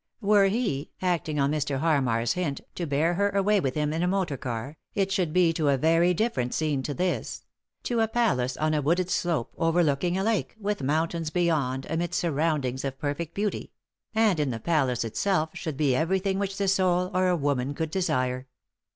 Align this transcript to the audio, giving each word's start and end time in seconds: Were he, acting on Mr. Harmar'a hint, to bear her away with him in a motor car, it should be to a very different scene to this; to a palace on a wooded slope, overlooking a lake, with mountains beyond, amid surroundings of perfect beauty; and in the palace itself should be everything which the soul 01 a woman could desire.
Were 0.21 0.45
he, 0.47 0.89
acting 0.99 1.39
on 1.39 1.51
Mr. 1.51 1.77
Harmar'a 1.79 2.33
hint, 2.33 2.61
to 2.73 2.87
bear 2.87 3.13
her 3.13 3.29
away 3.29 3.59
with 3.59 3.75
him 3.75 3.93
in 3.93 4.01
a 4.01 4.07
motor 4.07 4.35
car, 4.35 4.75
it 4.95 5.11
should 5.11 5.31
be 5.31 5.53
to 5.53 5.69
a 5.69 5.77
very 5.77 6.11
different 6.11 6.55
scene 6.55 6.81
to 6.81 6.95
this; 6.95 7.43
to 7.83 7.99
a 7.99 8.07
palace 8.07 8.57
on 8.57 8.73
a 8.73 8.81
wooded 8.81 9.11
slope, 9.11 9.53
overlooking 9.59 10.17
a 10.17 10.23
lake, 10.23 10.55
with 10.59 10.81
mountains 10.81 11.29
beyond, 11.29 11.85
amid 11.87 12.15
surroundings 12.15 12.83
of 12.83 12.97
perfect 12.97 13.35
beauty; 13.35 13.73
and 14.15 14.39
in 14.39 14.49
the 14.49 14.59
palace 14.59 15.03
itself 15.03 15.51
should 15.53 15.77
be 15.77 15.95
everything 15.95 16.39
which 16.39 16.57
the 16.57 16.67
soul 16.67 17.11
01 17.11 17.27
a 17.27 17.35
woman 17.35 17.73
could 17.75 17.91
desire. 17.91 18.47